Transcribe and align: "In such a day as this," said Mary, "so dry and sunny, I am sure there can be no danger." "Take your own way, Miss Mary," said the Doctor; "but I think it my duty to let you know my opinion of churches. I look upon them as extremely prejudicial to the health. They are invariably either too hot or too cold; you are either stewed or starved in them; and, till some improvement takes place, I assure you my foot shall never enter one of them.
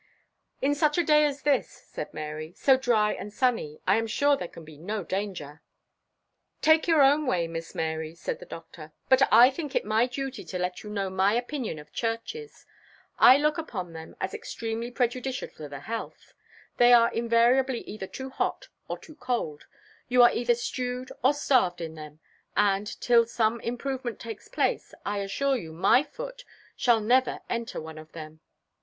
"In 0.63 0.73
such 0.73 0.97
a 0.97 1.03
day 1.03 1.25
as 1.25 1.43
this," 1.43 1.69
said 1.69 2.11
Mary, 2.11 2.53
"so 2.55 2.75
dry 2.75 3.13
and 3.13 3.31
sunny, 3.31 3.79
I 3.85 3.97
am 3.97 4.07
sure 4.07 4.35
there 4.35 4.47
can 4.47 4.65
be 4.65 4.75
no 4.75 5.03
danger." 5.03 5.61
"Take 6.59 6.87
your 6.87 7.03
own 7.03 7.27
way, 7.27 7.47
Miss 7.47 7.75
Mary," 7.75 8.15
said 8.15 8.39
the 8.39 8.47
Doctor; 8.47 8.93
"but 9.09 9.31
I 9.31 9.51
think 9.51 9.75
it 9.75 9.85
my 9.85 10.07
duty 10.07 10.43
to 10.45 10.57
let 10.57 10.81
you 10.81 10.89
know 10.89 11.11
my 11.11 11.35
opinion 11.35 11.77
of 11.77 11.91
churches. 11.93 12.65
I 13.19 13.37
look 13.37 13.59
upon 13.59 13.93
them 13.93 14.15
as 14.19 14.33
extremely 14.33 14.89
prejudicial 14.89 15.49
to 15.49 15.69
the 15.69 15.81
health. 15.81 16.33
They 16.77 16.93
are 16.93 17.11
invariably 17.13 17.81
either 17.81 18.07
too 18.07 18.31
hot 18.31 18.69
or 18.87 18.97
too 18.97 19.13
cold; 19.13 19.67
you 20.09 20.23
are 20.23 20.31
either 20.33 20.55
stewed 20.55 21.11
or 21.23 21.35
starved 21.35 21.79
in 21.79 21.93
them; 21.93 22.21
and, 22.57 22.87
till 23.01 23.27
some 23.27 23.61
improvement 23.61 24.19
takes 24.19 24.47
place, 24.47 24.95
I 25.05 25.19
assure 25.19 25.57
you 25.57 25.71
my 25.71 26.01
foot 26.01 26.43
shall 26.75 27.01
never 27.01 27.41
enter 27.51 27.79
one 27.79 27.99
of 27.99 28.13
them. 28.13 28.39